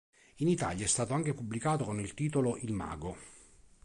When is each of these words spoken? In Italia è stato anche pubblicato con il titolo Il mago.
In 0.37 0.47
Italia 0.47 0.83
è 0.83 0.87
stato 0.87 1.13
anche 1.13 1.35
pubblicato 1.35 1.83
con 1.85 1.99
il 1.99 2.15
titolo 2.15 2.57
Il 2.57 2.73
mago. 2.73 3.17